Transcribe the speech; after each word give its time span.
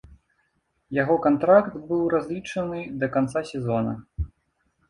Яго 1.01 1.17
кантракт 1.25 1.77
быў 1.89 2.01
разлічаны 2.13 2.79
да 3.05 3.11
канца 3.19 3.45
сезона. 3.51 3.93